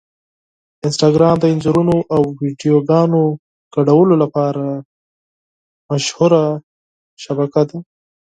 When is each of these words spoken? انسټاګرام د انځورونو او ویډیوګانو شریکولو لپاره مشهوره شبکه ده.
انسټاګرام 0.85 1.35
د 1.39 1.45
انځورونو 1.53 1.95
او 2.15 2.21
ویډیوګانو 2.39 3.23
شریکولو 3.73 4.15
لپاره 4.23 4.63
مشهوره 5.89 6.43
شبکه 7.23 7.61
ده. 7.69 7.77